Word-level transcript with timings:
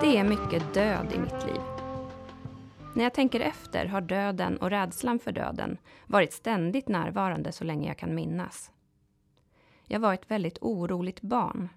Det 0.00 0.16
är 0.16 0.24
mycket 0.24 0.74
död 0.74 1.12
i 1.14 1.18
mitt 1.18 1.46
liv. 1.46 1.60
När 2.94 3.04
jag 3.04 3.14
tänker 3.14 3.40
efter 3.40 3.86
har 3.86 4.00
döden 4.00 4.56
och 4.56 4.70
rädslan 4.70 5.18
för 5.18 5.32
döden 5.32 5.78
varit 6.06 6.32
ständigt 6.32 6.88
närvarande 6.88 7.52
så 7.52 7.64
länge 7.64 7.88
jag 7.88 7.98
kan 7.98 8.14
minnas. 8.14 8.70
Jag 9.86 10.00
var 10.00 10.14
ett 10.14 10.30
väldigt 10.30 10.58
oroligt 10.60 11.20
barn. 11.20 11.68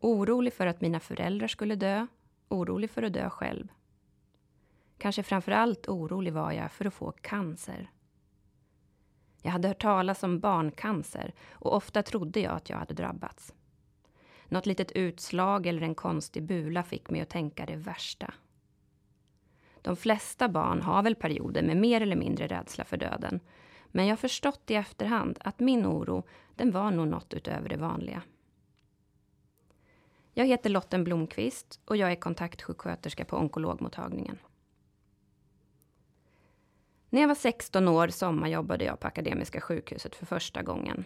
Orolig 0.00 0.52
för 0.52 0.66
att 0.66 0.80
mina 0.80 1.00
föräldrar 1.00 1.48
skulle 1.48 1.74
dö, 1.74 2.06
orolig 2.48 2.90
för 2.90 3.02
att 3.02 3.12
dö 3.12 3.30
själv. 3.30 3.68
Kanske 4.98 5.22
framför 5.22 5.52
allt 5.52 5.88
orolig 5.88 6.32
var 6.32 6.52
jag 6.52 6.72
för 6.72 6.84
att 6.84 6.94
få 6.94 7.12
cancer. 7.12 7.90
Jag 9.42 9.50
hade 9.50 9.68
hört 9.68 9.82
talas 9.82 10.22
om 10.22 10.40
barncancer 10.40 11.34
och 11.52 11.76
ofta 11.76 12.02
trodde 12.02 12.40
jag 12.40 12.52
att 12.52 12.70
jag 12.70 12.76
hade 12.76 12.94
drabbats. 12.94 13.54
Något 14.48 14.66
litet 14.66 14.92
utslag 14.92 15.66
eller 15.66 15.82
en 15.82 15.94
konstig 15.94 16.42
bula 16.42 16.82
fick 16.82 17.10
mig 17.10 17.20
att 17.20 17.28
tänka 17.28 17.66
det 17.66 17.76
värsta. 17.76 18.34
De 19.82 19.96
flesta 19.96 20.48
barn 20.48 20.82
har 20.82 21.02
väl 21.02 21.14
perioder 21.14 21.62
med 21.62 21.76
mer 21.76 22.00
eller 22.00 22.16
mindre 22.16 22.46
rädsla 22.46 22.84
för 22.84 22.96
döden. 22.96 23.40
Men 23.86 24.06
jag 24.06 24.12
har 24.12 24.16
förstått 24.16 24.70
i 24.70 24.74
efterhand 24.74 25.38
att 25.40 25.60
min 25.60 25.86
oro, 25.86 26.22
den 26.56 26.70
var 26.70 26.90
nog 26.90 27.08
något 27.08 27.34
utöver 27.34 27.68
det 27.68 27.76
vanliga. 27.76 28.22
Jag 30.34 30.46
heter 30.46 30.70
Lotten 30.70 31.04
Blomqvist 31.04 31.80
och 31.84 31.96
jag 31.96 32.12
är 32.12 32.16
kontaktsjuksköterska 32.16 33.24
på 33.24 33.36
onkologmottagningen. 33.36 34.38
När 37.12 37.20
jag 37.20 37.28
var 37.28 37.34
16 37.34 37.88
år 37.88 38.08
sommarjobbade 38.08 38.84
jag 38.84 39.00
på 39.00 39.06
Akademiska 39.06 39.60
sjukhuset 39.60 40.16
för 40.16 40.26
första 40.26 40.62
gången. 40.62 41.04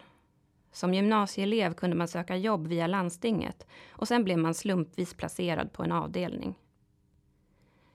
Som 0.72 0.94
gymnasieelev 0.94 1.74
kunde 1.74 1.96
man 1.96 2.08
söka 2.08 2.36
jobb 2.36 2.66
via 2.66 2.86
landstinget 2.86 3.66
och 3.90 4.08
sen 4.08 4.24
blev 4.24 4.38
man 4.38 4.54
slumpvis 4.54 5.14
placerad 5.14 5.72
på 5.72 5.82
en 5.82 5.92
avdelning. 5.92 6.54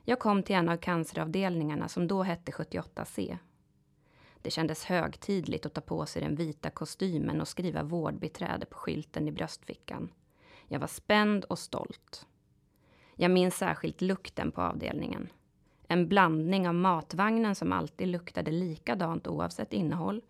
Jag 0.03 0.19
kom 0.19 0.43
till 0.43 0.55
en 0.55 0.69
av 0.69 0.77
canceravdelningarna 0.77 1.87
som 1.87 2.07
då 2.07 2.23
hette 2.23 2.51
78C. 2.51 3.37
Det 4.41 4.51
kändes 4.51 4.85
högtidligt 4.85 5.65
att 5.65 5.73
ta 5.73 5.81
på 5.81 6.05
sig 6.05 6.21
den 6.21 6.35
vita 6.35 6.69
kostymen 6.69 7.41
och 7.41 7.47
skriva 7.47 7.83
vårdbiträde 7.83 8.65
på 8.65 8.77
skylten 8.77 9.27
i 9.27 9.31
bröstfickan. 9.31 10.11
Jag 10.67 10.79
var 10.79 10.87
spänd 10.87 11.43
och 11.43 11.59
stolt. 11.59 12.27
Jag 13.15 13.31
minns 13.31 13.57
särskilt 13.57 14.01
lukten 14.01 14.51
på 14.51 14.61
avdelningen. 14.61 15.29
En 15.91 16.07
blandning 16.07 16.67
av 16.67 16.73
matvagnen 16.75 17.55
som 17.55 17.71
alltid 17.71 18.07
luktade 18.07 18.51
likadant 18.51 19.27
oavsett 19.27 19.73
innehåll, 19.73 20.21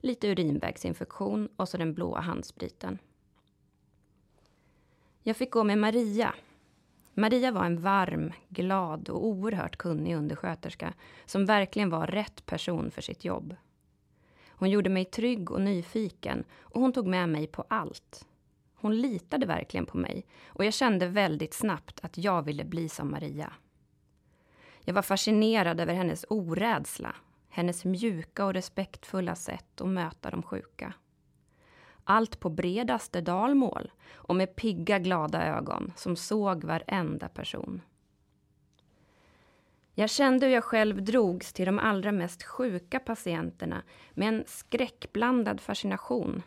lite 0.00 0.28
urinvägsinfektion 0.28 1.48
och 1.56 1.68
så 1.68 1.76
den 1.76 1.94
blåa 1.94 2.20
handspriten. 2.20 2.98
Jag 5.22 5.36
fick 5.36 5.50
gå 5.50 5.64
med 5.64 5.78
Maria. 5.78 6.34
Maria 7.14 7.50
var 7.50 7.64
en 7.64 7.80
varm, 7.80 8.32
glad 8.48 9.08
och 9.08 9.26
oerhört 9.26 9.76
kunnig 9.76 10.16
undersköterska 10.16 10.94
som 11.26 11.46
verkligen 11.46 11.90
var 11.90 12.06
rätt 12.06 12.46
person 12.46 12.90
för 12.90 13.02
sitt 13.02 13.24
jobb. 13.24 13.56
Hon 14.48 14.70
gjorde 14.70 14.90
mig 14.90 15.04
trygg 15.04 15.50
och 15.50 15.60
nyfiken 15.60 16.44
och 16.60 16.80
hon 16.80 16.92
tog 16.92 17.06
med 17.06 17.28
mig 17.28 17.46
på 17.46 17.64
allt. 17.68 18.26
Hon 18.74 19.00
litade 19.00 19.46
verkligen 19.46 19.86
på 19.86 19.98
mig 19.98 20.26
och 20.46 20.64
jag 20.64 20.74
kände 20.74 21.08
väldigt 21.08 21.54
snabbt 21.54 22.00
att 22.04 22.18
jag 22.18 22.42
ville 22.42 22.64
bli 22.64 22.88
som 22.88 23.10
Maria. 23.10 23.52
Jag 24.88 24.94
var 24.94 25.02
fascinerad 25.02 25.80
över 25.80 25.94
hennes 25.94 26.24
orädsla, 26.28 27.16
hennes 27.48 27.84
mjuka 27.84 28.44
och 28.44 28.54
respektfulla 28.54 29.34
sätt 29.34 29.80
att 29.80 29.88
möta 29.88 30.30
de 30.30 30.42
sjuka. 30.42 30.94
Allt 32.04 32.40
på 32.40 32.50
bredaste 32.50 33.20
dalmål 33.20 33.92
och 34.14 34.36
med 34.36 34.56
pigga, 34.56 34.98
glada 34.98 35.46
ögon 35.46 35.92
som 35.96 36.16
såg 36.16 36.64
varenda 36.64 37.28
person. 37.28 37.80
Jag 39.94 40.10
kände 40.10 40.46
hur 40.46 40.54
jag 40.54 40.64
själv 40.64 41.04
drogs 41.04 41.52
till 41.52 41.66
de 41.66 41.78
allra 41.78 42.12
mest 42.12 42.42
sjuka 42.42 43.00
patienterna 43.00 43.82
med 44.14 44.28
en 44.28 44.44
skräckblandad 44.46 45.60
fascination. 45.60 46.42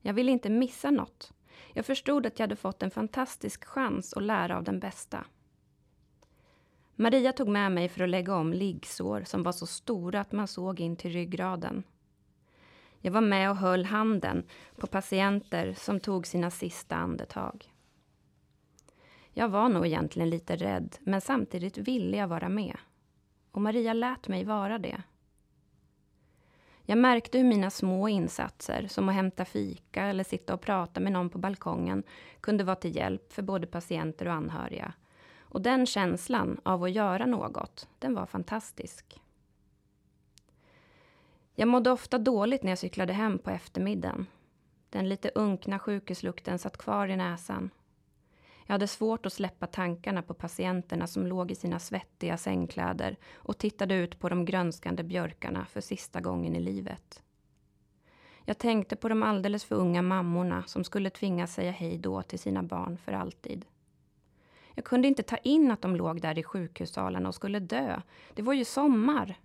Jag 0.00 0.14
ville 0.14 0.32
inte 0.32 0.50
missa 0.50 0.90
något. 0.90 1.32
Jag 1.72 1.86
förstod 1.86 2.26
att 2.26 2.38
jag 2.38 2.44
hade 2.44 2.56
fått 2.56 2.82
en 2.82 2.90
fantastisk 2.90 3.64
chans 3.64 4.14
att 4.14 4.22
lära 4.22 4.56
av 4.56 4.64
den 4.64 4.80
bästa. 4.80 5.24
Maria 6.96 7.32
tog 7.32 7.48
med 7.48 7.72
mig 7.72 7.88
för 7.88 8.04
att 8.04 8.10
lägga 8.10 8.36
om 8.36 8.52
liggsår 8.52 9.22
som 9.26 9.42
var 9.42 9.52
så 9.52 9.66
stora 9.66 10.20
att 10.20 10.32
man 10.32 10.48
såg 10.48 10.80
in 10.80 10.96
till 10.96 11.12
ryggraden. 11.12 11.82
Jag 13.00 13.12
var 13.12 13.20
med 13.20 13.50
och 13.50 13.56
höll 13.56 13.84
handen 13.84 14.44
på 14.76 14.86
patienter 14.86 15.74
som 15.78 16.00
tog 16.00 16.26
sina 16.26 16.50
sista 16.50 16.96
andetag. 16.96 17.70
Jag 19.32 19.48
var 19.48 19.68
nog 19.68 19.86
egentligen 19.86 20.30
lite 20.30 20.56
rädd, 20.56 20.96
men 21.00 21.20
samtidigt 21.20 21.78
ville 21.78 22.16
jag 22.16 22.28
vara 22.28 22.48
med. 22.48 22.76
Och 23.50 23.60
Maria 23.60 23.92
lät 23.92 24.28
mig 24.28 24.44
vara 24.44 24.78
det. 24.78 25.02
Jag 26.82 26.98
märkte 26.98 27.38
hur 27.38 27.44
mina 27.44 27.70
små 27.70 28.08
insatser, 28.08 28.86
som 28.88 29.08
att 29.08 29.14
hämta 29.14 29.44
fika 29.44 30.02
eller 30.02 30.24
sitta 30.24 30.54
och 30.54 30.60
prata 30.60 31.00
med 31.00 31.12
någon 31.12 31.30
på 31.30 31.38
balkongen, 31.38 32.02
kunde 32.40 32.64
vara 32.64 32.76
till 32.76 32.96
hjälp 32.96 33.32
för 33.32 33.42
både 33.42 33.66
patienter 33.66 34.26
och 34.26 34.34
anhöriga. 34.34 34.94
Och 35.54 35.62
den 35.62 35.86
känslan 35.86 36.60
av 36.62 36.84
att 36.84 36.92
göra 36.92 37.26
något, 37.26 37.88
den 37.98 38.14
var 38.14 38.26
fantastisk. 38.26 39.20
Jag 41.54 41.68
mådde 41.68 41.90
ofta 41.90 42.18
dåligt 42.18 42.62
när 42.62 42.70
jag 42.70 42.78
cyklade 42.78 43.12
hem 43.12 43.38
på 43.38 43.50
eftermiddagen. 43.50 44.26
Den 44.90 45.08
lite 45.08 45.30
unkna 45.34 45.78
sjukhuslukten 45.78 46.58
satt 46.58 46.76
kvar 46.76 47.08
i 47.08 47.16
näsan. 47.16 47.70
Jag 48.66 48.74
hade 48.74 48.86
svårt 48.86 49.26
att 49.26 49.32
släppa 49.32 49.66
tankarna 49.66 50.22
på 50.22 50.34
patienterna 50.34 51.06
som 51.06 51.26
låg 51.26 51.50
i 51.50 51.54
sina 51.54 51.78
svettiga 51.78 52.36
sängkläder 52.36 53.16
och 53.34 53.58
tittade 53.58 53.94
ut 53.94 54.18
på 54.18 54.28
de 54.28 54.44
grönskande 54.44 55.02
björkarna 55.02 55.66
för 55.66 55.80
sista 55.80 56.20
gången 56.20 56.56
i 56.56 56.60
livet. 56.60 57.22
Jag 58.44 58.58
tänkte 58.58 58.96
på 58.96 59.08
de 59.08 59.22
alldeles 59.22 59.64
för 59.64 59.76
unga 59.76 60.02
mammorna 60.02 60.62
som 60.66 60.84
skulle 60.84 61.10
tvingas 61.10 61.54
säga 61.54 61.70
hej 61.70 61.98
då 61.98 62.22
till 62.22 62.38
sina 62.38 62.62
barn 62.62 62.98
för 62.98 63.12
alltid. 63.12 63.64
Jag 64.74 64.84
kunde 64.84 65.08
inte 65.08 65.22
ta 65.22 65.36
in 65.36 65.70
att 65.70 65.82
de 65.82 65.96
låg 65.96 66.20
där 66.20 66.38
i 66.38 66.42
sjukhussalen 66.42 67.26
och 67.26 67.34
skulle 67.34 67.60
dö. 67.60 68.00
Det 68.34 68.42
var 68.42 68.52
ju 68.52 68.64
sommar. 68.64 69.38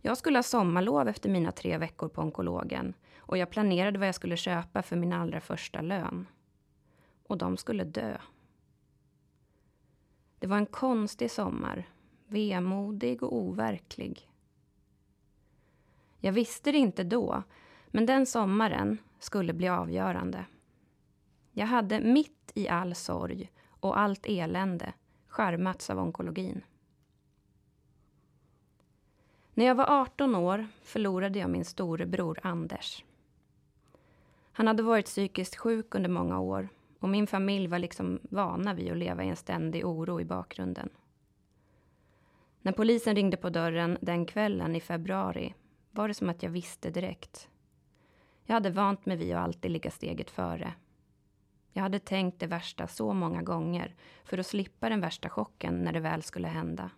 Jag 0.00 0.18
skulle 0.18 0.38
ha 0.38 0.42
sommarlov 0.42 1.08
efter 1.08 1.30
mina 1.30 1.52
tre 1.52 1.78
veckor 1.78 2.08
på 2.08 2.22
onkologen 2.22 2.94
och 3.16 3.38
jag 3.38 3.50
planerade 3.50 3.98
vad 3.98 4.08
jag 4.08 4.14
skulle 4.14 4.36
köpa 4.36 4.82
för 4.82 4.96
min 4.96 5.12
allra 5.12 5.40
första 5.40 5.80
lön. 5.80 6.26
Och 7.26 7.38
de 7.38 7.56
skulle 7.56 7.84
dö. 7.84 8.18
Det 10.38 10.46
var 10.46 10.56
en 10.56 10.66
konstig 10.66 11.30
sommar, 11.30 11.88
vemodig 12.26 13.22
och 13.22 13.36
overklig. 13.36 14.28
Jag 16.18 16.32
visste 16.32 16.72
det 16.72 16.78
inte 16.78 17.04
då, 17.04 17.42
men 17.86 18.06
den 18.06 18.26
sommaren 18.26 18.98
skulle 19.18 19.52
bli 19.52 19.68
avgörande. 19.68 20.44
Jag 21.52 21.66
hade 21.66 22.00
mitt 22.00 22.52
i 22.54 22.68
all 22.68 22.94
sorg 22.94 23.50
och 23.80 23.98
allt 23.98 24.26
elände 24.26 24.92
skärmats 25.28 25.90
av 25.90 25.98
onkologin. 25.98 26.64
När 29.54 29.64
jag 29.64 29.74
var 29.74 30.00
18 30.00 30.34
år 30.34 30.66
förlorade 30.82 31.38
jag 31.38 31.50
min 31.50 31.64
storebror 31.64 32.38
Anders. 32.42 33.04
Han 34.52 34.66
hade 34.66 34.82
varit 34.82 35.06
psykiskt 35.06 35.56
sjuk 35.56 35.94
under 35.94 36.10
många 36.10 36.40
år 36.40 36.68
och 36.98 37.08
min 37.08 37.26
familj 37.26 37.66
var 37.66 37.78
liksom 37.78 38.20
vana 38.22 38.74
vid 38.74 38.92
att 38.92 38.98
leva 38.98 39.24
i 39.24 39.28
en 39.28 39.36
ständig 39.36 39.86
oro 39.86 40.20
i 40.20 40.24
bakgrunden. 40.24 40.88
När 42.62 42.72
polisen 42.72 43.16
ringde 43.16 43.36
på 43.36 43.50
dörren 43.50 43.98
den 44.00 44.26
kvällen 44.26 44.76
i 44.76 44.80
februari 44.80 45.54
var 45.90 46.08
det 46.08 46.14
som 46.14 46.28
att 46.28 46.42
jag 46.42 46.50
visste 46.50 46.90
direkt. 46.90 47.48
Jag 48.44 48.54
hade 48.54 48.70
vant 48.70 49.06
mig 49.06 49.16
vid 49.16 49.34
att 49.34 49.44
alltid 49.44 49.70
ligga 49.70 49.90
steget 49.90 50.30
före. 50.30 50.74
Jag 51.72 51.82
hade 51.82 51.98
tänkt 51.98 52.40
det 52.40 52.46
värsta 52.46 52.86
så 52.88 53.12
många 53.12 53.42
gånger 53.42 53.94
för 54.24 54.38
att 54.38 54.46
slippa 54.46 54.88
den 54.88 55.00
värsta 55.00 55.28
chocken 55.28 55.84
när 55.84 55.92
det 55.92 56.00
väl 56.00 56.22
skulle 56.22 56.48
hända. 56.48 56.90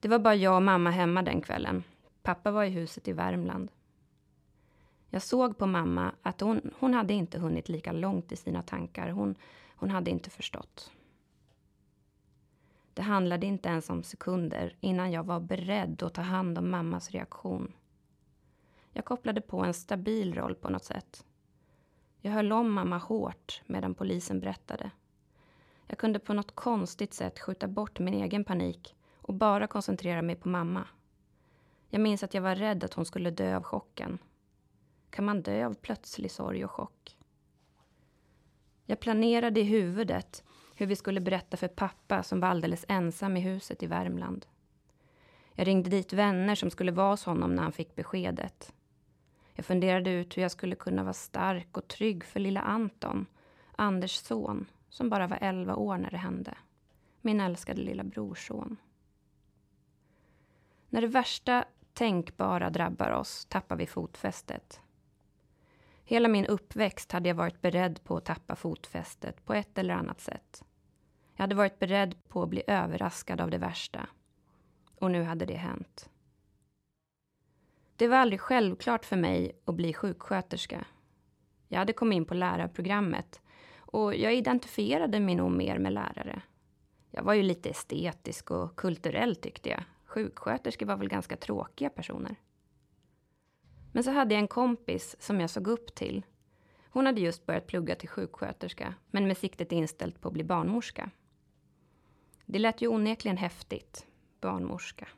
Det 0.00 0.08
var 0.08 0.18
bara 0.18 0.34
jag 0.34 0.56
och 0.56 0.62
mamma 0.62 0.90
hemma 0.90 1.22
den 1.22 1.40
kvällen. 1.40 1.84
Pappa 2.22 2.50
var 2.50 2.64
i 2.64 2.70
huset 2.70 3.08
i 3.08 3.12
Värmland. 3.12 3.70
Jag 5.10 5.22
såg 5.22 5.58
på 5.58 5.66
mamma 5.66 6.12
att 6.22 6.40
hon, 6.40 6.74
hon 6.78 6.94
hade 6.94 7.14
inte 7.14 7.38
hunnit 7.38 7.68
lika 7.68 7.92
långt 7.92 8.32
i 8.32 8.36
sina 8.36 8.62
tankar. 8.62 9.08
Hon, 9.08 9.34
hon 9.76 9.90
hade 9.90 10.10
inte 10.10 10.30
förstått. 10.30 10.92
Det 12.94 13.02
handlade 13.02 13.46
inte 13.46 13.68
ens 13.68 13.90
om 13.90 14.02
sekunder 14.02 14.76
innan 14.80 15.12
jag 15.12 15.24
var 15.24 15.40
beredd 15.40 16.02
att 16.02 16.14
ta 16.14 16.22
hand 16.22 16.58
om 16.58 16.70
mammas 16.70 17.10
reaktion. 17.10 17.72
Jag 18.92 19.04
kopplade 19.04 19.40
på 19.40 19.64
en 19.64 19.74
stabil 19.74 20.34
roll 20.34 20.54
på 20.54 20.70
något 20.70 20.84
sätt. 20.84 21.24
Jag 22.20 22.32
höll 22.32 22.52
om 22.52 22.72
mamma 22.72 22.98
hårt 22.98 23.62
medan 23.66 23.94
polisen 23.94 24.40
berättade. 24.40 24.90
Jag 25.86 25.98
kunde 25.98 26.18
på 26.18 26.32
något 26.32 26.54
konstigt 26.54 27.14
sätt 27.14 27.38
skjuta 27.38 27.68
bort 27.68 27.98
min 27.98 28.14
egen 28.14 28.44
panik 28.44 28.96
och 29.14 29.34
bara 29.34 29.66
koncentrera 29.66 30.22
mig 30.22 30.36
på 30.36 30.48
mamma. 30.48 30.88
Jag 31.88 32.00
minns 32.00 32.22
att 32.22 32.34
jag 32.34 32.42
var 32.42 32.54
rädd 32.54 32.84
att 32.84 32.94
hon 32.94 33.04
skulle 33.04 33.30
dö 33.30 33.56
av 33.56 33.62
chocken. 33.62 34.18
Kan 35.10 35.24
man 35.24 35.42
dö 35.42 35.66
av 35.66 35.74
plötslig 35.74 36.30
sorg 36.30 36.64
och 36.64 36.70
chock? 36.70 37.16
Jag 38.86 39.00
planerade 39.00 39.60
i 39.60 39.64
huvudet 39.64 40.44
hur 40.74 40.86
vi 40.86 40.96
skulle 40.96 41.20
berätta 41.20 41.56
för 41.56 41.68
pappa 41.68 42.22
som 42.22 42.40
var 42.40 42.48
alldeles 42.48 42.84
ensam 42.88 43.36
i 43.36 43.40
huset 43.40 43.82
i 43.82 43.86
Värmland. 43.86 44.46
Jag 45.54 45.66
ringde 45.66 45.90
dit 45.90 46.12
vänner 46.12 46.54
som 46.54 46.70
skulle 46.70 46.92
vara 46.92 47.10
hos 47.10 47.24
honom 47.24 47.54
när 47.54 47.62
han 47.62 47.72
fick 47.72 47.94
beskedet. 47.94 48.72
Jag 49.60 49.64
funderade 49.66 50.10
ut 50.10 50.36
hur 50.36 50.42
jag 50.42 50.50
skulle 50.50 50.76
kunna 50.76 51.02
vara 51.02 51.12
stark 51.12 51.76
och 51.76 51.88
trygg 51.88 52.24
för 52.24 52.40
lilla 52.40 52.60
Anton, 52.60 53.26
Anders 53.76 54.14
son, 54.14 54.66
som 54.88 55.08
bara 55.08 55.26
var 55.26 55.38
11 55.40 55.76
år 55.76 55.98
när 55.98 56.10
det 56.10 56.16
hände. 56.16 56.54
Min 57.20 57.40
älskade 57.40 57.82
lilla 57.82 58.04
brorson. 58.04 58.76
När 60.88 61.00
det 61.00 61.06
värsta 61.06 61.64
tänkbara 61.92 62.70
drabbar 62.70 63.10
oss 63.10 63.46
tappar 63.46 63.76
vi 63.76 63.86
fotfästet. 63.86 64.80
Hela 66.04 66.28
min 66.28 66.46
uppväxt 66.46 67.12
hade 67.12 67.28
jag 67.28 67.36
varit 67.36 67.60
beredd 67.60 68.04
på 68.04 68.16
att 68.16 68.24
tappa 68.24 68.56
fotfästet 68.56 69.44
på 69.44 69.54
ett 69.54 69.78
eller 69.78 69.94
annat 69.94 70.20
sätt. 70.20 70.64
Jag 71.36 71.42
hade 71.42 71.54
varit 71.54 71.78
beredd 71.78 72.28
på 72.28 72.42
att 72.42 72.48
bli 72.48 72.62
överraskad 72.66 73.40
av 73.40 73.50
det 73.50 73.58
värsta. 73.58 74.08
Och 74.94 75.10
nu 75.10 75.22
hade 75.22 75.46
det 75.46 75.56
hänt. 75.56 76.09
Det 78.00 78.08
var 78.08 78.16
aldrig 78.16 78.40
självklart 78.40 79.04
för 79.04 79.16
mig 79.16 79.52
att 79.64 79.74
bli 79.74 79.94
sjuksköterska. 79.94 80.84
Jag 81.68 81.78
hade 81.78 81.92
kommit 81.92 82.16
in 82.16 82.24
på 82.24 82.34
lärarprogrammet 82.34 83.40
och 83.78 84.14
jag 84.14 84.34
identifierade 84.34 85.20
mig 85.20 85.34
nog 85.34 85.50
mer 85.52 85.78
med 85.78 85.92
lärare. 85.92 86.42
Jag 87.10 87.22
var 87.22 87.34
ju 87.34 87.42
lite 87.42 87.68
estetisk 87.68 88.50
och 88.50 88.76
kulturell 88.76 89.36
tyckte 89.36 89.68
jag. 89.68 89.82
Sjuksköterskor 90.04 90.86
var 90.86 90.96
väl 90.96 91.08
ganska 91.08 91.36
tråkiga 91.36 91.90
personer. 91.90 92.36
Men 93.92 94.04
så 94.04 94.10
hade 94.10 94.34
jag 94.34 94.40
en 94.40 94.48
kompis 94.48 95.16
som 95.18 95.40
jag 95.40 95.50
såg 95.50 95.66
upp 95.68 95.94
till. 95.94 96.26
Hon 96.90 97.06
hade 97.06 97.20
just 97.20 97.46
börjat 97.46 97.66
plugga 97.66 97.94
till 97.94 98.08
sjuksköterska, 98.08 98.94
men 99.10 99.28
med 99.28 99.36
siktet 99.36 99.72
inställt 99.72 100.20
på 100.20 100.28
att 100.28 100.34
bli 100.34 100.44
barnmorska. 100.44 101.10
Det 102.46 102.58
lät 102.58 102.82
ju 102.82 102.88
onekligen 102.88 103.36
häftigt, 103.36 104.06
barnmorska. 104.40 105.08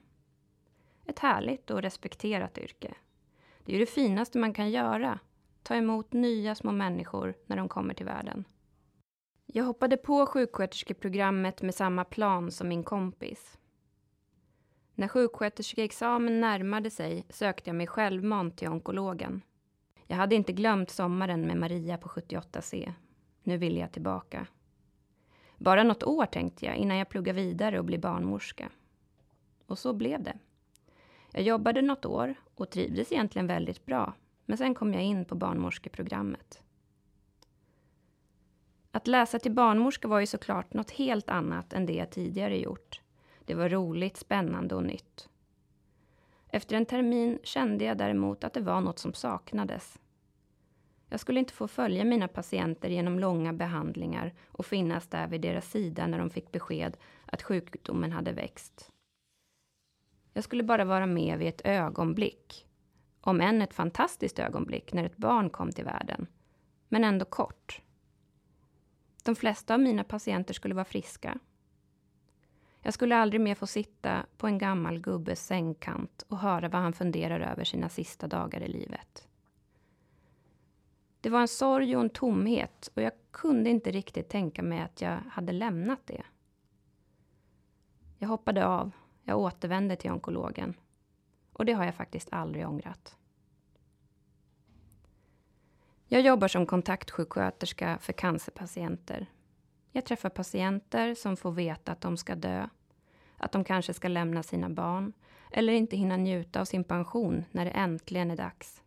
Ett 1.12 1.18
härligt 1.18 1.70
och 1.70 1.82
respekterat 1.82 2.58
yrke. 2.58 2.94
Det 3.64 3.72
är 3.72 3.78
ju 3.78 3.84
det 3.84 3.90
finaste 3.90 4.38
man 4.38 4.54
kan 4.54 4.70
göra, 4.70 5.18
ta 5.62 5.74
emot 5.74 6.12
nya 6.12 6.54
små 6.54 6.72
människor 6.72 7.34
när 7.46 7.56
de 7.56 7.68
kommer 7.68 7.94
till 7.94 8.06
världen. 8.06 8.44
Jag 9.46 9.64
hoppade 9.64 9.96
på 9.96 10.26
sjuksköterskeprogrammet 10.26 11.62
med 11.62 11.74
samma 11.74 12.04
plan 12.04 12.50
som 12.50 12.68
min 12.68 12.84
kompis. 12.84 13.58
När 14.94 15.08
sjuksköterskeexamen 15.08 16.40
närmade 16.40 16.90
sig 16.90 17.26
sökte 17.28 17.70
jag 17.70 17.76
mig 17.76 17.86
självmant 17.86 18.56
till 18.56 18.68
onkologen. 18.68 19.42
Jag 20.06 20.16
hade 20.16 20.34
inte 20.34 20.52
glömt 20.52 20.90
sommaren 20.90 21.46
med 21.46 21.56
Maria 21.56 21.98
på 21.98 22.08
78C. 22.08 22.92
Nu 23.42 23.56
ville 23.56 23.80
jag 23.80 23.92
tillbaka. 23.92 24.46
Bara 25.56 25.82
något 25.82 26.02
år 26.02 26.26
tänkte 26.26 26.66
jag 26.66 26.76
innan 26.76 26.96
jag 26.96 27.08
pluggade 27.08 27.42
vidare 27.42 27.78
och 27.78 27.84
blev 27.84 28.00
barnmorska. 28.00 28.70
Och 29.66 29.78
så 29.78 29.92
blev 29.92 30.22
det. 30.22 30.38
Jag 31.32 31.42
jobbade 31.42 31.82
något 31.82 32.04
år 32.04 32.34
och 32.54 32.70
trivdes 32.70 33.12
egentligen 33.12 33.46
väldigt 33.46 33.86
bra. 33.86 34.14
Men 34.44 34.58
sen 34.58 34.74
kom 34.74 34.94
jag 34.94 35.02
in 35.02 35.24
på 35.24 35.34
barnmorskeprogrammet. 35.34 36.62
Att 38.90 39.06
läsa 39.06 39.38
till 39.38 39.52
barnmorska 39.52 40.08
var 40.08 40.20
ju 40.20 40.26
såklart 40.26 40.74
något 40.74 40.90
helt 40.90 41.30
annat 41.30 41.72
än 41.72 41.86
det 41.86 41.92
jag 41.92 42.10
tidigare 42.10 42.58
gjort. 42.58 43.00
Det 43.44 43.54
var 43.54 43.68
roligt, 43.68 44.16
spännande 44.16 44.74
och 44.74 44.84
nytt. 44.84 45.28
Efter 46.48 46.76
en 46.76 46.86
termin 46.86 47.38
kände 47.42 47.84
jag 47.84 47.98
däremot 47.98 48.44
att 48.44 48.52
det 48.52 48.60
var 48.60 48.80
något 48.80 48.98
som 48.98 49.14
saknades. 49.14 49.98
Jag 51.08 51.20
skulle 51.20 51.40
inte 51.40 51.52
få 51.52 51.68
följa 51.68 52.04
mina 52.04 52.28
patienter 52.28 52.88
genom 52.88 53.18
långa 53.18 53.52
behandlingar 53.52 54.34
och 54.46 54.66
finnas 54.66 55.08
där 55.08 55.26
vid 55.26 55.40
deras 55.40 55.70
sida 55.70 56.06
när 56.06 56.18
de 56.18 56.30
fick 56.30 56.52
besked 56.52 56.96
att 57.26 57.42
sjukdomen 57.42 58.12
hade 58.12 58.32
växt. 58.32 58.91
Jag 60.32 60.44
skulle 60.44 60.62
bara 60.62 60.84
vara 60.84 61.06
med 61.06 61.38
vid 61.38 61.48
ett 61.48 61.60
ögonblick. 61.64 62.66
Om 63.20 63.40
än 63.40 63.62
ett 63.62 63.74
fantastiskt 63.74 64.38
ögonblick 64.38 64.92
när 64.92 65.04
ett 65.04 65.16
barn 65.16 65.50
kom 65.50 65.72
till 65.72 65.84
världen. 65.84 66.26
Men 66.88 67.04
ändå 67.04 67.24
kort. 67.24 67.80
De 69.24 69.36
flesta 69.36 69.74
av 69.74 69.80
mina 69.80 70.04
patienter 70.04 70.54
skulle 70.54 70.74
vara 70.74 70.84
friska 70.84 71.38
jag 72.82 72.94
skulle 72.94 73.16
aldrig 73.16 73.40
mer 73.40 73.54
få 73.54 73.66
sitta 73.66 74.26
på 74.36 74.46
en 74.46 74.58
gammal 74.58 74.98
gubbes 74.98 75.46
sängkant 75.46 76.24
och 76.28 76.38
höra 76.38 76.68
vad 76.68 76.80
han 76.80 76.92
funderar 76.92 77.40
över 77.40 77.64
sina 77.64 77.88
sista 77.88 78.26
dagar 78.26 78.60
i 78.60 78.68
livet. 78.68 79.28
Det 81.20 81.30
var 81.30 81.40
en 81.40 81.48
sorg 81.48 81.96
och 81.96 82.02
en 82.02 82.10
tomhet 82.10 82.90
och 82.94 83.02
jag 83.02 83.12
kunde 83.30 83.70
inte 83.70 83.90
riktigt 83.90 84.28
tänka 84.28 84.62
mig 84.62 84.80
att 84.80 85.00
jag 85.00 85.18
hade 85.30 85.52
lämnat 85.52 86.06
det. 86.06 86.22
Jag 88.18 88.28
hoppade 88.28 88.66
av. 88.66 88.90
Jag 89.24 89.38
återvände 89.38 89.96
till 89.96 90.10
onkologen. 90.10 90.74
Och 91.52 91.64
det 91.64 91.72
har 91.72 91.84
jag 91.84 91.94
faktiskt 91.94 92.28
aldrig 92.32 92.68
ångrat. 92.68 93.16
Jag 96.06 96.20
jobbar 96.20 96.48
som 96.48 96.66
kontaktsjuksköterska 96.66 97.98
för 98.00 98.12
cancerpatienter 98.12 99.28
jag 99.92 100.04
träffar 100.04 100.28
patienter 100.28 101.14
som 101.14 101.36
får 101.36 101.52
veta 101.52 101.92
att 101.92 102.00
de 102.00 102.16
ska 102.16 102.34
dö, 102.34 102.68
att 103.36 103.52
de 103.52 103.64
kanske 103.64 103.94
ska 103.94 104.08
lämna 104.08 104.42
sina 104.42 104.70
barn 104.70 105.12
eller 105.50 105.72
inte 105.72 105.96
hinna 105.96 106.16
njuta 106.16 106.60
av 106.60 106.64
sin 106.64 106.84
pension 106.84 107.44
när 107.50 107.64
det 107.64 107.70
äntligen 107.70 108.30
är 108.30 108.36
dags. 108.36 108.82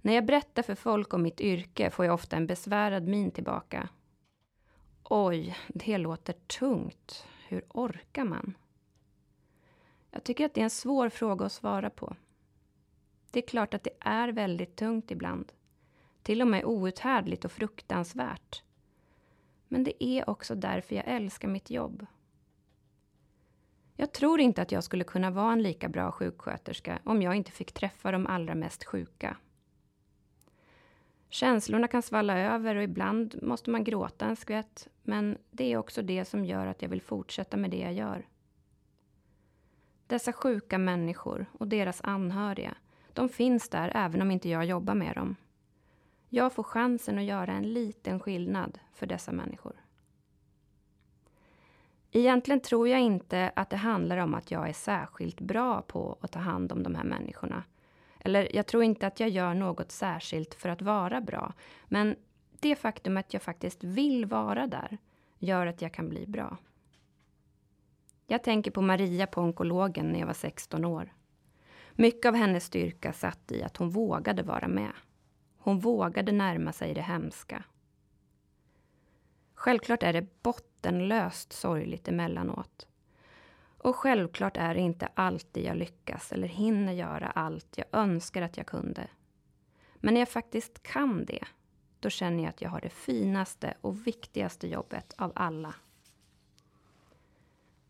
När 0.00 0.12
jag 0.14 0.26
berättar 0.26 0.62
för 0.62 0.74
folk 0.74 1.14
om 1.14 1.22
mitt 1.22 1.40
yrke 1.40 1.90
får 1.90 2.04
jag 2.04 2.14
ofta 2.14 2.36
en 2.36 2.46
besvärad 2.46 3.08
min 3.08 3.30
tillbaka. 3.30 3.88
Oj, 5.04 5.56
det 5.68 5.98
låter 5.98 6.32
tungt. 6.32 7.26
Hur 7.48 7.64
orkar 7.68 8.24
man? 8.24 8.54
Jag 10.14 10.24
tycker 10.24 10.46
att 10.46 10.54
det 10.54 10.60
är 10.60 10.64
en 10.64 10.70
svår 10.70 11.08
fråga 11.08 11.46
att 11.46 11.52
svara 11.52 11.90
på. 11.90 12.16
Det 13.30 13.38
är 13.38 13.46
klart 13.46 13.74
att 13.74 13.84
det 13.84 13.94
är 14.00 14.28
väldigt 14.28 14.76
tungt 14.76 15.10
ibland. 15.10 15.52
Till 16.22 16.42
och 16.42 16.48
med 16.48 16.64
outhärdligt 16.64 17.44
och 17.44 17.52
fruktansvärt. 17.52 18.62
Men 19.68 19.84
det 19.84 20.04
är 20.04 20.30
också 20.30 20.54
därför 20.54 20.96
jag 20.96 21.04
älskar 21.06 21.48
mitt 21.48 21.70
jobb. 21.70 22.06
Jag 23.96 24.12
tror 24.12 24.40
inte 24.40 24.62
att 24.62 24.72
jag 24.72 24.84
skulle 24.84 25.04
kunna 25.04 25.30
vara 25.30 25.52
en 25.52 25.62
lika 25.62 25.88
bra 25.88 26.12
sjuksköterska 26.12 26.98
om 27.04 27.22
jag 27.22 27.34
inte 27.34 27.50
fick 27.50 27.72
träffa 27.72 28.10
de 28.10 28.26
allra 28.26 28.54
mest 28.54 28.84
sjuka. 28.84 29.36
Känslorna 31.28 31.88
kan 31.88 32.02
svalla 32.02 32.38
över 32.38 32.76
och 32.76 32.82
ibland 32.82 33.42
måste 33.42 33.70
man 33.70 33.84
gråta 33.84 34.26
en 34.26 34.36
skvätt, 34.36 34.88
men 35.02 35.38
det 35.50 35.72
är 35.72 35.76
också 35.76 36.02
det 36.02 36.24
som 36.24 36.44
gör 36.44 36.66
att 36.66 36.82
jag 36.82 36.88
vill 36.88 37.02
fortsätta 37.02 37.56
med 37.56 37.70
det 37.70 37.78
jag 37.78 37.92
gör. 37.92 38.26
Dessa 40.06 40.32
sjuka 40.32 40.78
människor 40.78 41.46
och 41.52 41.68
deras 41.68 42.00
anhöriga, 42.04 42.74
de 43.12 43.28
finns 43.28 43.68
där 43.68 43.92
även 43.94 44.22
om 44.22 44.30
inte 44.30 44.48
jag 44.48 44.64
jobbar 44.64 44.94
med 44.94 45.16
dem. 45.16 45.36
Jag 46.28 46.52
får 46.52 46.62
chansen 46.62 47.18
att 47.18 47.24
göra 47.24 47.52
en 47.52 47.72
liten 47.72 48.20
skillnad 48.20 48.78
för 48.92 49.06
dessa 49.06 49.32
människor. 49.32 49.84
Egentligen 52.10 52.60
tror 52.60 52.88
jag 52.88 53.00
inte 53.00 53.52
att 53.56 53.70
det 53.70 53.76
handlar 53.76 54.16
om 54.16 54.34
att 54.34 54.50
jag 54.50 54.68
är 54.68 54.72
särskilt 54.72 55.40
bra 55.40 55.82
på 55.82 56.18
att 56.20 56.32
ta 56.32 56.38
hand 56.38 56.72
om 56.72 56.82
de 56.82 56.94
här 56.94 57.04
människorna. 57.04 57.62
Eller 58.18 58.56
jag 58.56 58.66
tror 58.66 58.82
inte 58.82 59.06
att 59.06 59.20
jag 59.20 59.28
gör 59.28 59.54
något 59.54 59.92
särskilt 59.92 60.54
för 60.54 60.68
att 60.68 60.82
vara 60.82 61.20
bra. 61.20 61.52
Men 61.84 62.16
det 62.60 62.76
faktum 62.76 63.16
att 63.16 63.32
jag 63.32 63.42
faktiskt 63.42 63.84
vill 63.84 64.26
vara 64.26 64.66
där 64.66 64.98
gör 65.38 65.66
att 65.66 65.82
jag 65.82 65.92
kan 65.92 66.08
bli 66.08 66.26
bra. 66.26 66.56
Jag 68.34 68.42
tänker 68.42 68.70
på 68.70 68.82
Maria 68.82 69.26
på 69.26 69.40
onkologen 69.40 70.12
när 70.12 70.20
jag 70.20 70.26
var 70.26 70.34
16 70.34 70.84
år. 70.84 71.12
Mycket 71.92 72.28
av 72.28 72.34
hennes 72.34 72.64
styrka 72.64 73.12
satt 73.12 73.52
i 73.52 73.62
att 73.62 73.76
hon 73.76 73.90
vågade 73.90 74.42
vara 74.42 74.68
med. 74.68 74.92
Hon 75.58 75.78
vågade 75.78 76.32
närma 76.32 76.72
sig 76.72 76.94
det 76.94 77.02
hemska. 77.02 77.64
Självklart 79.54 80.02
är 80.02 80.12
det 80.12 80.42
bottenlöst 80.42 81.52
sorgligt 81.52 82.08
emellanåt. 82.08 82.88
Och 83.78 83.96
självklart 83.96 84.56
är 84.56 84.74
det 84.74 84.80
inte 84.80 85.08
alltid 85.14 85.64
jag 85.64 85.76
lyckas 85.76 86.32
eller 86.32 86.48
hinner 86.48 86.92
göra 86.92 87.26
allt 87.26 87.78
jag 87.78 87.86
önskar 87.92 88.42
att 88.42 88.56
jag 88.56 88.66
kunde. 88.66 89.08
Men 89.94 90.14
när 90.14 90.20
jag 90.20 90.28
faktiskt 90.28 90.82
kan 90.82 91.24
det, 91.24 91.44
då 92.00 92.10
känner 92.10 92.42
jag 92.42 92.50
att 92.50 92.62
jag 92.62 92.70
har 92.70 92.80
det 92.80 92.92
finaste 92.92 93.74
och 93.80 94.06
viktigaste 94.06 94.68
jobbet 94.68 95.14
av 95.18 95.32
alla. 95.34 95.74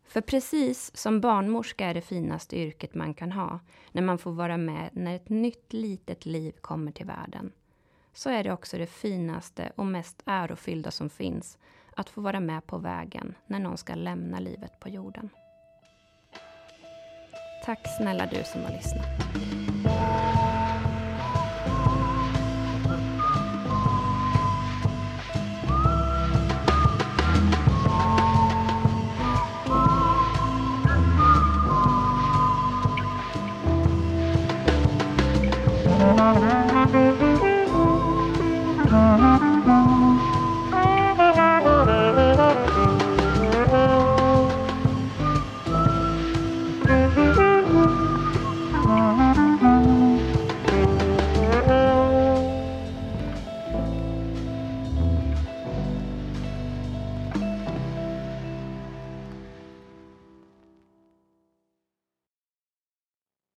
För 0.06 0.20
precis 0.20 0.96
som 0.96 1.20
barnmorska 1.20 1.87
är 1.87 1.94
det 1.94 2.00
finaste 2.00 2.56
yrket 2.56 2.94
man 2.94 3.14
kan 3.14 3.32
ha 3.32 3.61
när 3.92 4.02
man 4.02 4.18
får 4.18 4.32
vara 4.32 4.56
med 4.56 4.90
när 4.92 5.16
ett 5.16 5.28
nytt 5.28 5.73
litet 5.73 6.26
liv 6.26 6.52
kommer 6.61 6.92
till 6.92 7.06
världen 7.06 7.52
så 8.12 8.30
är 8.30 8.44
det 8.44 8.52
också 8.52 8.78
det 8.78 8.87
finaste 8.87 9.73
och 9.76 9.87
mest 9.87 10.23
ärofyllda 10.25 10.90
som 10.90 11.11
finns 11.11 11.58
att 11.96 12.11
få 12.11 12.20
vara 12.20 12.40
med 12.40 12.66
på 12.66 12.78
vägen 12.78 13.34
när 13.46 13.58
någon 13.58 13.76
ska 13.76 13.94
lämna 13.94 14.40
livet 14.40 14.80
på 14.80 14.88
jorden. 14.88 15.28
Tack 17.64 17.96
snälla 17.99 18.26
du 18.26 18.42
som 18.44 18.62
har 18.62 18.70
lyssnat. 18.70 20.13